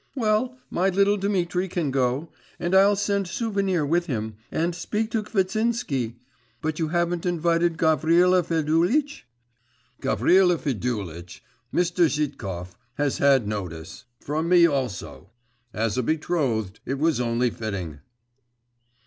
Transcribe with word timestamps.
Well, 0.15 0.57
my 0.71 0.89
little 0.89 1.15
Dmitri 1.15 1.67
can 1.67 1.91
go; 1.91 2.31
and 2.59 2.73
I'll 2.73 2.95
send 2.95 3.27
Souvenir 3.27 3.85
with 3.85 4.07
him, 4.07 4.33
and 4.51 4.73
speak 4.73 5.11
to 5.11 5.21
Kvitsinsky.… 5.21 6.15
But 6.59 6.79
you 6.79 6.87
haven't 6.87 7.23
invited 7.23 7.77
Gavrila 7.77 8.41
Fedulitch?' 8.41 9.27
'Gavrila 10.01 10.57
Fedulitch 10.57 11.43
Mr. 11.71 12.07
Zhitkov 12.09 12.73
has 12.95 13.19
had 13.19 13.47
notice… 13.47 14.05
from 14.19 14.49
me 14.49 14.65
also. 14.67 15.29
As 15.71 15.99
a 15.99 16.01
betrothed, 16.01 16.79
it 16.83 16.97
was 16.97 17.21
only 17.21 17.51
fitting. 17.51 17.99